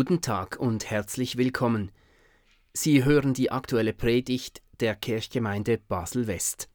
Guten 0.00 0.20
Tag 0.20 0.60
und 0.60 0.88
herzlich 0.88 1.38
willkommen. 1.38 1.90
Sie 2.72 3.04
hören 3.04 3.34
die 3.34 3.50
aktuelle 3.50 3.92
Predigt 3.92 4.62
der 4.78 4.94
Kirchgemeinde 4.94 5.76
Basel-West. 5.76 6.68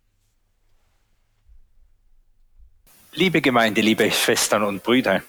Liebe 3.13 3.39
Gemeinde, 3.39 3.79
liebe 3.79 4.11
Schwestern 4.11 4.63
und 4.63 4.83
Brüder, 4.83 5.23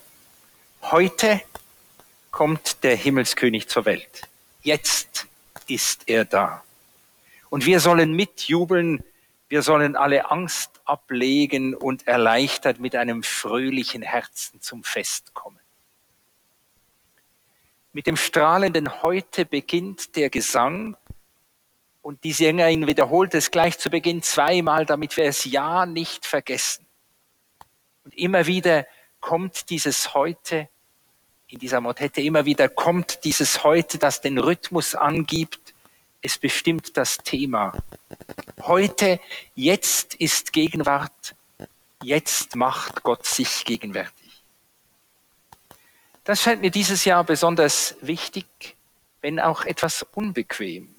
heute 0.83 1.41
kommt 2.33 2.83
der 2.83 2.97
Himmelskönig 2.97 3.69
zur 3.69 3.85
Welt. 3.85 4.23
Jetzt 4.63 5.29
ist 5.69 6.09
er 6.09 6.25
da. 6.25 6.65
Und 7.49 7.65
wir 7.65 7.79
sollen 7.79 8.13
mitjubeln, 8.13 9.05
wir 9.49 9.63
sollen 9.63 9.95
alle 9.95 10.33
Angst 10.33 10.81
ablegen 10.85 11.77
und 11.77 12.09
erleichtert 12.09 12.81
mit 12.81 12.97
einem 12.97 13.23
fröhlichen 13.23 14.03
Herzen 14.03 14.61
zum 14.61 14.83
Fest 14.83 15.33
kommen. 15.33 15.61
Mit 17.95 18.09
dem 18.09 18.17
strahlenden 18.17 19.05
Heute 19.05 19.45
beginnt 19.45 20.17
der 20.17 20.29
Gesang 20.29 20.97
und 22.03 22.25
die 22.25 22.33
Sängerin 22.33 22.89
wiederholt 22.89 23.35
es 23.35 23.53
gleich 23.53 23.79
zu 23.79 23.89
Beginn 23.89 24.21
zweimal, 24.21 24.85
damit 24.85 25.17
wir 25.17 25.27
es 25.27 25.45
ja 25.45 25.87
nicht 25.87 26.27
vergessen. 26.27 26.85
Und 28.03 28.13
immer 28.19 28.49
wieder 28.49 28.85
kommt 29.21 29.71
dieses 29.71 30.13
Heute 30.13 30.69
in 31.47 31.61
dieser 31.61 31.81
Motette, 31.81 32.21
immer 32.21 32.45
wieder 32.45 32.69
kommt 32.69 33.23
dieses 33.23 33.63
Heute, 33.63 33.99
das 33.99 34.21
den 34.21 34.39
Rhythmus 34.39 34.97
angibt. 34.97 35.73
Es 36.21 36.37
bestimmt 36.37 36.97
das 36.97 37.19
Thema. 37.19 37.81
Heute, 38.63 39.21
jetzt 39.55 40.15
ist 40.17 40.53
Gegenwart, 40.53 41.37
jetzt 42.03 42.57
macht 42.57 43.05
Gott 43.05 43.25
sich 43.25 43.65
gegenwärtig. 43.65 44.24
Das 46.25 46.43
scheint 46.43 46.63
mir 46.63 46.71
dieses 46.71 47.05
Jahr 47.05 47.23
besonders 47.23 47.97
wichtig, 48.01 48.77
wenn 49.21 49.39
auch 49.39 49.65
etwas 49.65 50.03
unbequem. 50.15 50.95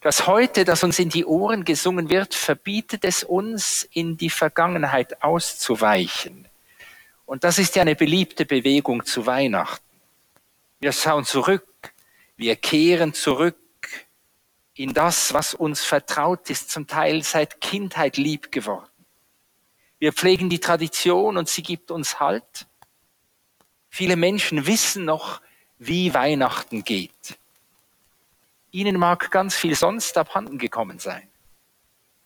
Das 0.00 0.26
heute, 0.26 0.64
das 0.64 0.82
uns 0.82 0.98
in 0.98 1.10
die 1.10 1.24
Ohren 1.24 1.64
gesungen 1.64 2.08
wird, 2.08 2.34
verbietet 2.34 3.04
es 3.04 3.22
uns, 3.24 3.86
in 3.92 4.16
die 4.16 4.30
Vergangenheit 4.30 5.22
auszuweichen. 5.22 6.48
Und 7.26 7.44
das 7.44 7.58
ist 7.58 7.76
ja 7.76 7.82
eine 7.82 7.96
beliebte 7.96 8.46
Bewegung 8.46 9.04
zu 9.04 9.26
Weihnachten. 9.26 9.84
Wir 10.80 10.92
schauen 10.92 11.24
zurück, 11.24 11.66
wir 12.36 12.56
kehren 12.56 13.14
zurück 13.14 13.56
in 14.74 14.94
das, 14.94 15.34
was 15.34 15.54
uns 15.54 15.82
vertraut 15.82 16.48
ist, 16.50 16.70
zum 16.70 16.86
Teil 16.86 17.22
seit 17.22 17.60
Kindheit 17.60 18.16
lieb 18.16 18.52
geworden. 18.52 18.90
Wir 19.98 20.12
pflegen 20.12 20.50
die 20.50 20.60
Tradition 20.60 21.36
und 21.36 21.48
sie 21.48 21.62
gibt 21.62 21.90
uns 21.90 22.20
Halt. 22.20 22.66
Viele 23.96 24.16
Menschen 24.16 24.66
wissen 24.66 25.06
noch, 25.06 25.40
wie 25.78 26.12
Weihnachten 26.12 26.84
geht. 26.84 27.38
Ihnen 28.70 28.98
mag 28.98 29.30
ganz 29.30 29.56
viel 29.56 29.74
sonst 29.74 30.18
abhanden 30.18 30.58
gekommen 30.58 30.98
sein. 30.98 31.26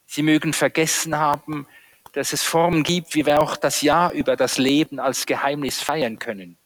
Sie 0.04 0.24
mögen 0.24 0.52
vergessen 0.52 1.16
haben, 1.16 1.68
dass 2.10 2.32
es 2.32 2.42
Formen 2.42 2.82
gibt, 2.82 3.14
wie 3.14 3.24
wir 3.24 3.40
auch 3.40 3.56
das 3.56 3.82
Jahr 3.82 4.10
über 4.10 4.34
das 4.34 4.58
Leben 4.58 4.98
als 4.98 5.26
Geheimnis 5.26 5.80
feiern 5.80 6.18
können. 6.18 6.56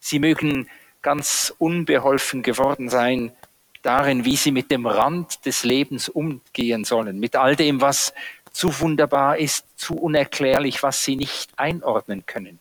Sie 0.00 0.18
mögen 0.18 0.68
ganz 1.00 1.54
unbeholfen 1.56 2.42
geworden 2.42 2.90
sein 2.90 3.32
darin, 3.80 4.26
wie 4.26 4.36
sie 4.36 4.52
mit 4.52 4.70
dem 4.70 4.86
Rand 4.86 5.46
des 5.46 5.64
Lebens 5.64 6.10
umgehen 6.10 6.84
sollen, 6.84 7.18
mit 7.18 7.36
all 7.36 7.56
dem, 7.56 7.80
was 7.80 8.12
zu 8.52 8.80
wunderbar 8.80 9.38
ist, 9.38 9.64
zu 9.78 9.94
unerklärlich, 9.94 10.82
was 10.82 11.02
sie 11.02 11.16
nicht 11.16 11.58
einordnen 11.58 12.26
können. 12.26 12.58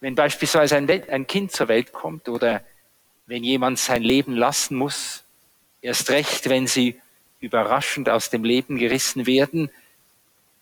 Wenn 0.00 0.14
beispielsweise 0.14 0.76
ein, 0.76 0.88
ein 0.88 1.26
Kind 1.26 1.52
zur 1.52 1.68
Welt 1.68 1.92
kommt 1.92 2.28
oder 2.28 2.62
wenn 3.26 3.42
jemand 3.42 3.78
sein 3.78 4.02
Leben 4.02 4.34
lassen 4.36 4.76
muss, 4.76 5.24
erst 5.80 6.10
recht, 6.10 6.48
wenn 6.48 6.66
sie 6.66 7.00
überraschend 7.40 8.08
aus 8.08 8.30
dem 8.30 8.44
Leben 8.44 8.78
gerissen 8.78 9.26
werden, 9.26 9.70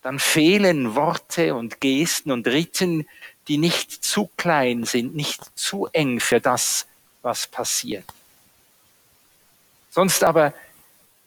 dann 0.03 0.19
fehlen 0.19 0.94
Worte 0.94 1.54
und 1.54 1.81
Gesten 1.81 2.31
und 2.31 2.47
Riten, 2.47 3.08
die 3.48 3.58
nicht 3.58 4.04
zu 4.04 4.31
klein 4.36 4.84
sind, 4.84 5.14
nicht 5.14 5.58
zu 5.58 5.88
eng 5.92 6.20
für 6.20 6.41
das, 6.41 6.87
was 7.22 7.47
passiert. 7.47 8.04
Sonst 9.91 10.25
aber 10.25 10.53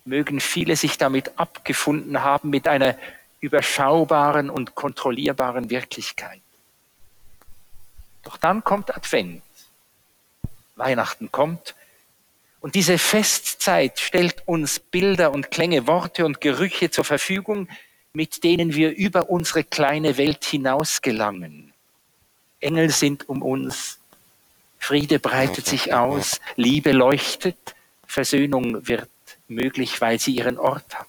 mögen 0.05 0.39
viele 0.39 0.75
sich 0.75 0.97
damit 0.97 1.31
abgefunden 1.37 2.21
haben 2.21 2.49
mit 2.49 2.67
einer 2.67 2.97
überschaubaren 3.39 4.49
und 4.49 4.75
kontrollierbaren 4.75 5.69
Wirklichkeit. 5.69 6.41
Doch 8.27 8.35
dann 8.35 8.61
kommt 8.61 8.93
Advent. 8.93 9.41
Weihnachten 10.75 11.31
kommt. 11.31 11.75
Und 12.59 12.75
diese 12.75 12.97
Festzeit 12.97 14.01
stellt 14.01 14.45
uns 14.45 14.81
Bilder 14.81 15.31
und 15.31 15.49
Klänge, 15.49 15.87
Worte 15.87 16.25
und 16.25 16.41
Gerüche 16.41 16.91
zur 16.91 17.05
Verfügung, 17.05 17.69
mit 18.11 18.43
denen 18.43 18.75
wir 18.75 18.93
über 18.93 19.29
unsere 19.29 19.63
kleine 19.63 20.17
Welt 20.17 20.43
hinaus 20.43 21.01
gelangen. 21.01 21.71
Engel 22.59 22.89
sind 22.89 23.29
um 23.29 23.41
uns, 23.41 23.97
Friede 24.77 25.19
breitet 25.19 25.65
sich 25.65 25.93
aus, 25.93 26.41
Liebe 26.57 26.91
leuchtet, 26.91 27.75
Versöhnung 28.05 28.85
wird 28.89 29.09
möglich, 29.47 30.01
weil 30.01 30.19
sie 30.19 30.35
ihren 30.35 30.57
Ort 30.57 30.99
hat. 30.99 31.07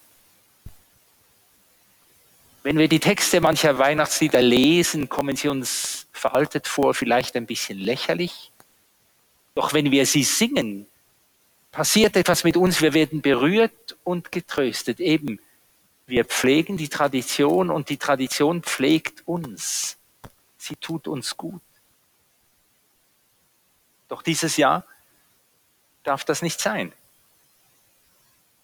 Wenn 2.69 2.77
wir 2.77 2.87
die 2.87 2.99
Texte 2.99 3.41
mancher 3.41 3.79
Weihnachtslieder 3.79 4.43
lesen, 4.43 5.09
kommen 5.09 5.35
sie 5.35 5.47
uns 5.47 6.05
veraltet 6.11 6.67
vor, 6.67 6.93
vielleicht 6.93 7.35
ein 7.35 7.47
bisschen 7.47 7.79
lächerlich. 7.79 8.51
Doch 9.55 9.73
wenn 9.73 9.89
wir 9.89 10.05
sie 10.05 10.21
singen, 10.21 10.85
passiert 11.71 12.15
etwas 12.15 12.43
mit 12.43 12.55
uns, 12.55 12.79
wir 12.79 12.93
werden 12.93 13.23
berührt 13.23 13.97
und 14.03 14.31
getröstet. 14.31 14.99
Eben, 14.99 15.39
wir 16.05 16.25
pflegen 16.25 16.77
die 16.77 16.89
Tradition 16.89 17.71
und 17.71 17.89
die 17.89 17.97
Tradition 17.97 18.61
pflegt 18.61 19.27
uns. 19.27 19.97
Sie 20.55 20.75
tut 20.75 21.07
uns 21.07 21.37
gut. 21.37 21.63
Doch 24.09 24.21
dieses 24.21 24.57
Jahr 24.57 24.85
darf 26.03 26.23
das 26.23 26.43
nicht 26.43 26.61
sein. 26.61 26.93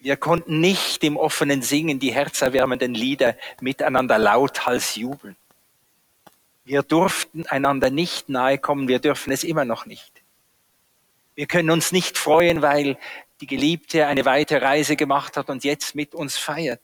Wir 0.06 0.18
konnten 0.18 0.60
nicht 0.60 1.04
im 1.04 1.18
offenen 1.18 1.64
Singen 1.64 1.98
die 1.98 2.14
herzerwärmenden 2.14 2.94
Lieder 2.94 3.36
miteinander 3.60 4.20
lauthals 4.20 4.94
jubeln. 4.94 5.36
Wir 6.64 6.84
durften 6.84 7.48
einander 7.48 7.90
nicht 7.90 8.30
nahe 8.30 8.60
kommen, 8.60 8.88
wir 8.88 9.00
dürfen 9.00 9.34
es 9.34 9.44
immer 9.44 9.66
noch 9.66 9.88
nicht. 9.88 10.12
Wir 11.34 11.48
können 11.48 11.72
uns 11.72 11.92
nicht 11.92 12.20
freuen, 12.20 12.62
weil 12.62 13.00
die 13.42 13.48
Geliebte 13.48 14.06
eine 14.06 14.26
weite 14.26 14.62
Reise 14.62 14.96
gemacht 14.96 15.38
hat 15.38 15.50
und 15.50 15.64
jetzt 15.64 15.96
mit 15.96 16.14
uns 16.14 16.38
feiert. 16.38 16.82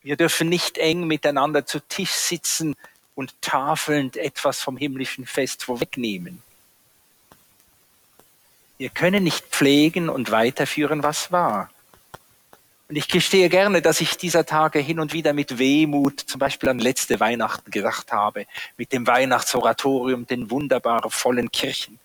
Wir 0.00 0.16
dürfen 0.16 0.48
nicht 0.48 0.78
eng 0.78 1.06
miteinander 1.06 1.66
zu 1.66 1.80
Tisch 1.80 2.12
sitzen 2.12 2.76
und 3.14 3.34
tafelnd 3.42 4.16
etwas 4.16 4.62
vom 4.62 4.78
himmlischen 4.78 5.26
Fest 5.26 5.64
vorwegnehmen. 5.64 6.42
Wir 8.78 8.88
können 8.88 9.22
nicht 9.22 9.44
pflegen 9.48 10.08
und 10.08 10.30
weiterführen, 10.30 11.02
was 11.02 11.30
war. 11.30 11.68
Und 12.90 12.96
ich 12.96 13.06
gestehe 13.06 13.48
gerne, 13.48 13.82
dass 13.82 14.00
ich 14.00 14.16
dieser 14.16 14.44
Tage 14.44 14.80
hin 14.80 14.98
und 14.98 15.12
wieder 15.12 15.32
mit 15.32 15.60
Wehmut 15.60 16.18
zum 16.18 16.40
Beispiel 16.40 16.68
an 16.70 16.80
letzte 16.80 17.20
Weihnachten 17.20 17.70
gedacht 17.70 18.10
habe, 18.10 18.46
mit 18.76 18.92
dem 18.92 19.06
Weihnachtsoratorium, 19.06 20.26
den 20.26 20.50
wunderbar 20.50 21.08
vollen 21.08 21.52
Kirchen. 21.52 22.00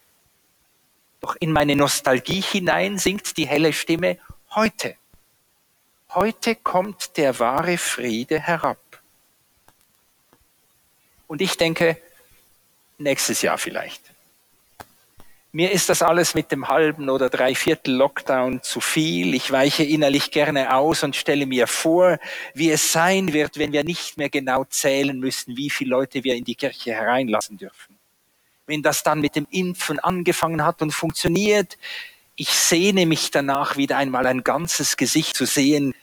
Doch 1.21 1.35
in 1.39 1.51
meine 1.51 1.75
Nostalgie 1.75 2.39
hinein 2.39 2.99
singt 2.99 3.35
die 3.37 3.47
helle 3.47 3.73
Stimme 3.73 4.19
heute. 4.51 4.95
Heute 6.13 6.55
kommt 6.55 7.17
der 7.17 7.39
wahre 7.39 7.79
Friede 7.79 8.39
herab. 8.39 8.77
Und 11.25 11.41
ich 11.41 11.57
denke, 11.57 11.97
nächstes 12.99 13.41
Jahr 13.41 13.57
vielleicht. 13.57 14.14
Mir 15.55 15.71
ist 15.71 15.87
das 15.87 16.01
alles 16.01 16.35
mit 16.35 16.51
dem 16.51 16.67
halben 16.67 17.09
oder 17.09 17.29
dreiviertel 17.29 17.95
Lockdown 17.95 18.61
zu 18.61 18.81
viel. 18.81 19.33
Ich 19.33 19.53
weiche 19.53 19.85
innerlich 19.85 20.29
gerne 20.31 20.75
aus 20.75 21.01
und 21.01 21.15
stelle 21.15 21.45
mir 21.45 21.65
vor, 21.65 22.19
wie 22.53 22.71
es 22.71 22.91
sein 22.91 23.31
wird, 23.31 23.57
wenn 23.57 23.71
wir 23.71 23.85
nicht 23.85 24.17
mehr 24.17 24.29
genau 24.29 24.65
zählen 24.65 25.17
müssen, 25.17 25.55
wie 25.55 25.69
viele 25.69 25.91
Leute 25.91 26.25
wir 26.25 26.35
in 26.35 26.43
die 26.43 26.55
Kirche 26.55 26.91
hereinlassen 26.91 27.55
dürfen. 27.55 27.97
Wenn 28.67 28.83
das 28.83 29.01
dann 29.03 29.21
mit 29.21 29.37
dem 29.37 29.47
Impfen 29.49 29.97
angefangen 29.99 30.61
hat 30.65 30.81
und 30.81 30.91
funktioniert, 30.91 31.77
ich 32.35 32.49
sehne 32.49 33.05
mich 33.05 33.31
danach, 33.31 33.77
wieder 33.77 33.95
einmal 33.95 34.27
ein 34.27 34.43
ganzes 34.43 34.97
Gesicht 34.97 35.37
zu 35.37 35.45
sehen, 35.45 35.95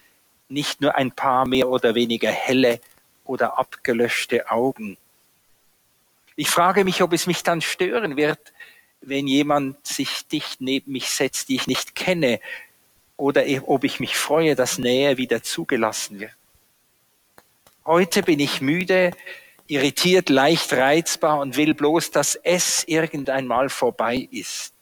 nicht 0.49 0.81
nur 0.81 0.95
ein 0.95 1.13
paar 1.13 1.47
mehr 1.47 1.69
oder 1.69 1.95
weniger 1.95 2.31
helle 2.31 2.81
oder 3.27 3.59
abgelöschte 3.59 4.51
Augen. 4.51 4.97
Ich 6.37 6.49
frage 6.49 6.85
mich, 6.85 7.03
ob 7.03 7.13
es 7.13 7.27
mich 7.27 7.43
dann 7.43 7.61
stören 7.61 8.17
wird, 8.17 8.41
wenn 9.03 9.27
jemand 9.27 9.87
sich 9.87 10.27
dicht 10.29 10.61
neben 10.61 10.93
mich 10.93 11.11
setzt, 11.11 11.49
die 11.49 11.57
ich 11.57 11.67
nicht 11.67 11.95
kenne, 11.95 12.41
oder 13.17 13.45
ob 13.67 13.85
ich 13.85 14.01
mich 14.01 14.17
freue, 14.17 14.55
dass 14.57 14.79
Nähe 14.79 15.17
wieder 15.17 15.43
zugelassen 15.43 16.19
wird. 16.19 16.33
Heute 17.85 18.23
bin 18.23 18.41
ich 18.41 18.61
müde, 18.61 19.13
irritiert, 19.67 20.29
leicht 20.29 20.73
reizbar 20.73 21.41
und 21.41 21.57
will 21.57 21.75
bloß, 21.75 22.11
dass 22.11 22.35
es 22.37 22.85
irgendeinmal 22.85 23.69
vorbei 23.69 24.29
ist. 24.31 24.75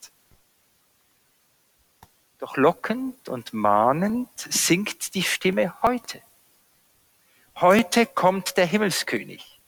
Doch 2.39 2.57
lockend 2.57 3.29
und 3.29 3.53
mahnend 3.53 4.29
singt 4.37 5.15
die 5.15 5.23
Stimme 5.23 5.75
heute. 5.83 6.23
Heute 7.57 8.07
kommt 8.07 8.57
der 8.57 8.65
Himmelskönig. 8.65 9.60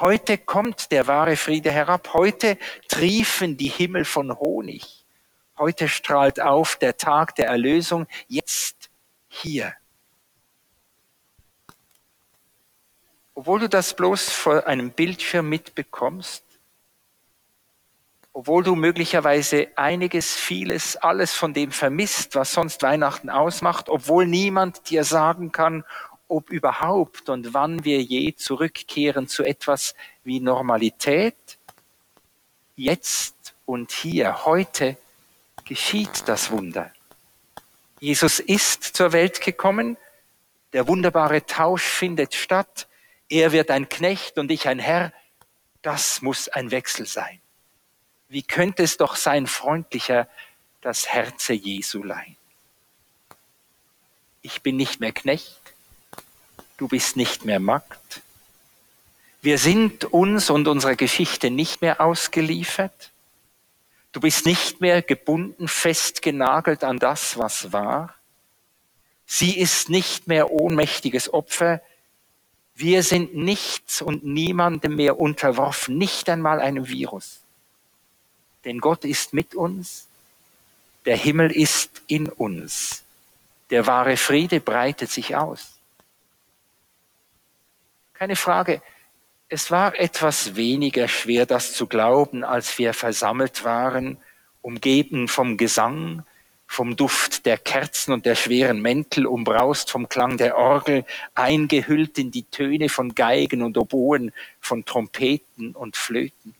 Heute 0.00 0.38
kommt 0.38 0.92
der 0.92 1.08
wahre 1.08 1.36
Friede 1.36 1.72
herab. 1.72 2.14
Heute 2.14 2.56
triefen 2.86 3.56
die 3.56 3.68
Himmel 3.68 4.04
von 4.04 4.38
Honig. 4.38 5.04
Heute 5.58 5.88
strahlt 5.88 6.40
auf 6.40 6.76
der 6.76 6.96
Tag 6.96 7.34
der 7.34 7.48
Erlösung. 7.48 8.06
Jetzt 8.28 8.90
hier. 9.26 9.74
Obwohl 13.34 13.58
du 13.58 13.68
das 13.68 13.94
bloß 13.94 14.30
vor 14.30 14.68
einem 14.68 14.92
Bildschirm 14.92 15.48
mitbekommst, 15.48 16.44
obwohl 18.32 18.62
du 18.62 18.76
möglicherweise 18.76 19.66
einiges, 19.74 20.36
vieles, 20.36 20.94
alles 20.94 21.34
von 21.34 21.54
dem 21.54 21.72
vermisst, 21.72 22.36
was 22.36 22.52
sonst 22.52 22.84
Weihnachten 22.84 23.30
ausmacht, 23.30 23.88
obwohl 23.88 24.28
niemand 24.28 24.90
dir 24.90 25.02
sagen 25.02 25.50
kann, 25.50 25.84
ob 26.28 26.50
überhaupt 26.50 27.28
und 27.28 27.54
wann 27.54 27.84
wir 27.84 28.00
je 28.02 28.34
zurückkehren 28.34 29.28
zu 29.28 29.42
etwas 29.42 29.94
wie 30.24 30.40
Normalität, 30.40 31.58
jetzt 32.76 33.54
und 33.66 33.90
hier, 33.90 34.44
heute 34.44 34.96
geschieht 35.64 36.28
das 36.28 36.50
Wunder. 36.50 36.92
Jesus 38.00 38.38
ist 38.38 38.84
zur 38.84 39.12
Welt 39.12 39.40
gekommen, 39.40 39.96
der 40.72 40.86
wunderbare 40.86 41.44
Tausch 41.44 41.84
findet 41.84 42.34
statt, 42.34 42.86
er 43.28 43.52
wird 43.52 43.70
ein 43.70 43.88
Knecht 43.88 44.38
und 44.38 44.50
ich 44.50 44.68
ein 44.68 44.78
Herr, 44.78 45.12
das 45.82 46.22
muss 46.22 46.48
ein 46.48 46.70
Wechsel 46.70 47.06
sein. 47.06 47.40
Wie 48.28 48.42
könnte 48.42 48.82
es 48.82 48.96
doch 48.96 49.16
sein, 49.16 49.46
freundlicher, 49.46 50.28
das 50.80 51.08
Herze 51.08 51.54
Jesu 51.54 52.02
leihen? 52.02 52.36
Ich 54.42 54.62
bin 54.62 54.76
nicht 54.76 55.00
mehr 55.00 55.12
Knecht, 55.12 55.60
du 56.78 56.88
bist 56.88 57.16
nicht 57.16 57.44
mehr 57.44 57.60
Magd. 57.60 58.22
Wir 59.42 59.58
sind 59.58 60.06
uns 60.06 60.48
und 60.48 60.66
unserer 60.66 60.96
Geschichte 60.96 61.50
nicht 61.50 61.82
mehr 61.82 62.00
ausgeliefert. 62.00 63.12
Du 64.12 64.20
bist 64.20 64.46
nicht 64.46 64.80
mehr 64.80 65.02
gebunden, 65.02 65.68
festgenagelt 65.68 66.82
an 66.82 66.98
das, 66.98 67.36
was 67.36 67.72
war. 67.72 68.14
Sie 69.26 69.58
ist 69.58 69.90
nicht 69.90 70.26
mehr 70.26 70.50
ohnmächtiges 70.50 71.32
Opfer, 71.32 71.82
wir 72.74 73.02
sind 73.02 73.34
nichts 73.34 74.00
und 74.00 74.24
niemandem 74.24 74.94
mehr 74.94 75.18
unterworfen, 75.18 75.98
nicht 75.98 76.28
einmal 76.28 76.60
einem 76.60 76.86
Virus. 76.86 77.40
Denn 78.64 78.78
Gott 78.78 79.04
ist 79.04 79.34
mit 79.34 79.56
uns, 79.56 80.06
der 81.04 81.16
Himmel 81.16 81.50
ist 81.50 82.02
in 82.06 82.28
uns, 82.28 83.02
der 83.70 83.86
wahre 83.88 84.16
Friede 84.16 84.60
breitet 84.60 85.10
sich 85.10 85.34
aus. 85.34 85.77
Keine 88.18 88.34
Frage, 88.34 88.82
es 89.48 89.70
war 89.70 89.96
etwas 89.96 90.56
weniger 90.56 91.06
schwer, 91.06 91.46
das 91.46 91.72
zu 91.72 91.86
glauben, 91.86 92.42
als 92.42 92.76
wir 92.76 92.92
versammelt 92.92 93.62
waren, 93.62 94.18
umgeben 94.60 95.28
vom 95.28 95.56
Gesang, 95.56 96.24
vom 96.66 96.96
Duft 96.96 97.46
der 97.46 97.58
Kerzen 97.58 98.12
und 98.12 98.26
der 98.26 98.34
schweren 98.34 98.82
Mäntel, 98.82 99.24
umbraust 99.24 99.92
vom 99.92 100.08
Klang 100.08 100.36
der 100.36 100.56
Orgel, 100.58 101.04
eingehüllt 101.36 102.18
in 102.18 102.32
die 102.32 102.42
Töne 102.42 102.88
von 102.88 103.14
Geigen 103.14 103.62
und 103.62 103.78
Oboen, 103.78 104.32
von 104.60 104.84
Trompeten 104.84 105.76
und 105.76 105.96
Flöten. 105.96 106.56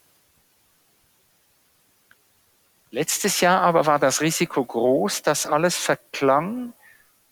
Letztes 2.93 3.41
Jahr 3.41 3.63
aber 3.63 3.85
war 3.85 3.99
das 3.99 4.21
Risiko 4.21 4.65
groß, 4.65 5.23
dass 5.23 5.45
alles 5.45 5.77
verklang 5.77 6.73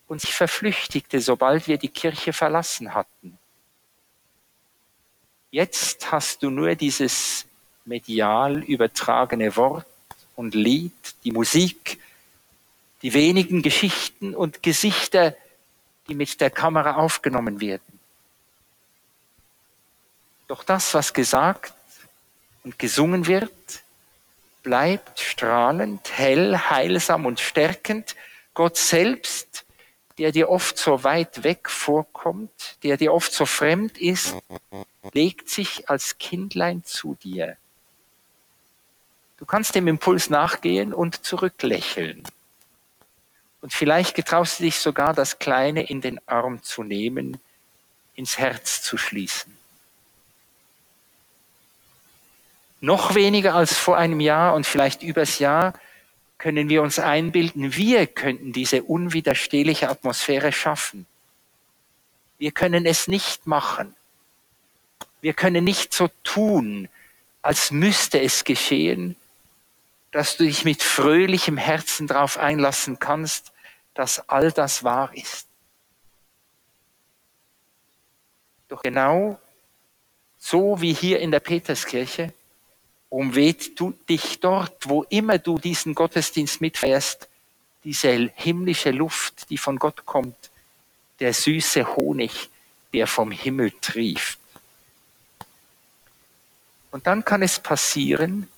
und 0.08 0.20
sich 0.20 0.34
verflüchtigte, 0.34 1.20
sobald 1.20 1.68
wir 1.68 1.78
die 1.78 1.90
Kirche 1.90 2.32
verlassen 2.32 2.92
hatten. 2.92 3.38
Jetzt 5.56 6.12
hast 6.12 6.42
du 6.42 6.50
nur 6.50 6.74
dieses 6.74 7.46
medial 7.86 8.62
übertragene 8.62 9.56
Wort 9.56 9.86
und 10.34 10.54
Lied, 10.54 10.92
die 11.24 11.30
Musik, 11.32 11.98
die 13.00 13.14
wenigen 13.14 13.62
Geschichten 13.62 14.34
und 14.34 14.62
Gesichter, 14.62 15.34
die 16.08 16.14
mit 16.14 16.42
der 16.42 16.50
Kamera 16.50 16.96
aufgenommen 16.96 17.62
werden. 17.62 17.98
Doch 20.46 20.62
das, 20.62 20.92
was 20.92 21.14
gesagt 21.14 21.72
und 22.62 22.78
gesungen 22.78 23.26
wird, 23.26 23.82
bleibt 24.62 25.20
strahlend, 25.20 26.18
hell, 26.18 26.58
heilsam 26.68 27.24
und 27.24 27.40
stärkend. 27.40 28.14
Gott 28.52 28.76
selbst, 28.76 29.64
der 30.18 30.32
dir 30.32 30.48
oft 30.48 30.78
so 30.78 31.04
weit 31.04 31.44
weg 31.44 31.68
vorkommt, 31.68 32.78
der 32.82 32.96
dir 32.96 33.12
oft 33.12 33.32
so 33.32 33.44
fremd 33.44 33.98
ist, 33.98 34.34
legt 35.12 35.48
sich 35.48 35.88
als 35.90 36.18
Kindlein 36.18 36.84
zu 36.84 37.16
dir. 37.16 37.56
Du 39.38 39.44
kannst 39.44 39.74
dem 39.74 39.86
Impuls 39.86 40.30
nachgehen 40.30 40.94
und 40.94 41.24
zurücklächeln. 41.24 42.22
Und 43.60 43.72
vielleicht 43.72 44.14
getraust 44.14 44.58
du 44.58 44.64
dich 44.64 44.78
sogar, 44.78 45.12
das 45.12 45.38
Kleine 45.38 45.88
in 45.88 46.00
den 46.00 46.20
Arm 46.26 46.62
zu 46.62 46.82
nehmen, 46.82 47.38
ins 48.14 48.38
Herz 48.38 48.80
zu 48.80 48.96
schließen. 48.96 49.56
Noch 52.80 53.14
weniger 53.14 53.54
als 53.54 53.76
vor 53.76 53.96
einem 53.96 54.20
Jahr 54.20 54.54
und 54.54 54.66
vielleicht 54.66 55.02
übers 55.02 55.38
Jahr 55.38 55.74
können 56.38 56.68
wir 56.68 56.82
uns 56.82 56.98
einbilden, 56.98 57.76
wir 57.76 58.06
könnten 58.06 58.52
diese 58.52 58.82
unwiderstehliche 58.82 59.88
Atmosphäre 59.88 60.52
schaffen. 60.52 61.06
Wir 62.38 62.52
können 62.52 62.84
es 62.84 63.08
nicht 63.08 63.46
machen. 63.46 63.96
Wir 65.20 65.32
können 65.32 65.64
nicht 65.64 65.94
so 65.94 66.08
tun, 66.22 66.88
als 67.40 67.70
müsste 67.70 68.20
es 68.20 68.44
geschehen, 68.44 69.16
dass 70.12 70.36
du 70.36 70.44
dich 70.44 70.64
mit 70.64 70.82
fröhlichem 70.82 71.56
Herzen 71.56 72.06
darauf 72.06 72.38
einlassen 72.38 72.98
kannst, 72.98 73.52
dass 73.94 74.28
all 74.28 74.52
das 74.52 74.84
wahr 74.84 75.10
ist. 75.14 75.46
Doch 78.68 78.82
genau 78.82 79.40
so 80.38 80.80
wie 80.80 80.92
hier 80.92 81.20
in 81.20 81.30
der 81.30 81.40
Peterskirche 81.40 82.32
umweht 83.16 83.80
du 83.80 83.94
dich 84.10 84.40
dort, 84.40 84.90
wo 84.90 85.04
immer 85.04 85.38
du 85.38 85.58
diesen 85.58 85.94
Gottesdienst 85.94 86.60
mitfährst, 86.60 87.28
diese 87.82 88.30
himmlische 88.34 88.90
Luft, 88.90 89.48
die 89.48 89.56
von 89.56 89.78
Gott 89.78 90.04
kommt, 90.04 90.50
der 91.18 91.32
süße 91.32 91.96
Honig, 91.96 92.50
der 92.92 93.06
vom 93.06 93.30
Himmel 93.30 93.72
trieft. 93.80 94.38
Und 96.90 97.06
dann 97.06 97.24
kann 97.24 97.40
es 97.40 97.58
passieren, 97.58 98.48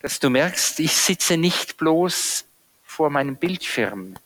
dass 0.00 0.18
du 0.18 0.28
merkst, 0.28 0.80
ich 0.80 0.96
sitze 0.96 1.36
nicht 1.36 1.76
bloß 1.76 2.44
vor 2.84 3.10
meinem 3.10 3.36
Bildschirm. 3.36 4.16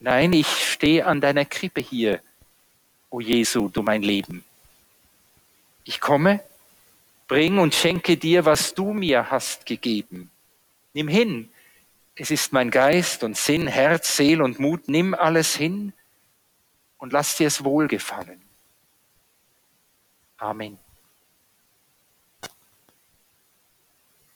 Nein, 0.00 0.34
ich 0.34 0.72
stehe 0.72 1.06
an 1.06 1.22
deiner 1.22 1.46
Krippe 1.46 1.80
hier, 1.80 2.20
o 3.08 3.20
Jesu, 3.20 3.70
du 3.70 3.82
mein 3.82 4.02
Leben. 4.02 4.44
Ich 5.84 6.02
komme, 6.02 6.40
bring 7.26 7.58
und 7.58 7.74
schenke 7.74 8.16
dir, 8.16 8.44
was 8.44 8.74
du 8.74 8.92
mir 8.92 9.30
hast 9.30 9.66
gegeben. 9.66 10.30
Nimm 10.92 11.08
hin, 11.08 11.50
es 12.14 12.30
ist 12.30 12.52
mein 12.52 12.70
Geist 12.70 13.24
und 13.24 13.36
Sinn, 13.36 13.66
Herz, 13.66 14.16
Seel 14.16 14.42
und 14.42 14.60
Mut, 14.60 14.88
nimm 14.88 15.14
alles 15.14 15.56
hin 15.56 15.92
und 16.98 17.12
lass 17.12 17.36
dir 17.36 17.48
es 17.48 17.64
wohlgefallen. 17.64 18.40
Amen. 20.36 20.78